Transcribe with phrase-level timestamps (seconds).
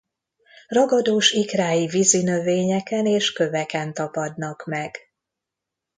[0.67, 4.97] Ragadós ikrái vízinövényeken és köveken tapadnak meg.